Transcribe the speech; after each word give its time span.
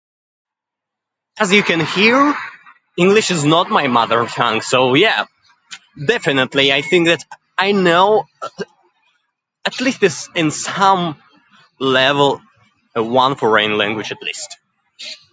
As 1.37 1.53
you 1.53 1.61
can 1.61 1.79
hear, 1.79 2.35
english 2.97 3.29
is 3.29 3.45
not 3.45 3.69
my 3.69 3.85
mother 3.85 4.25
tongue. 4.25 4.61
So 4.61 4.95
yeah, 4.95 5.25
definitly, 6.07 6.73
I 6.73 6.81
think 6.81 7.05
that 7.07 7.23
I 7.55 7.71
know. 7.71 8.27
At 9.63 9.79
least, 9.79 10.01
it 10.01 10.07
is 10.07 10.27
in 10.33 10.49
some 10.49 11.21
level, 11.77 12.41
one 12.95 13.35
freign 13.35 13.77
language 13.77 14.11
at 14.11 14.23
least. 14.23 14.57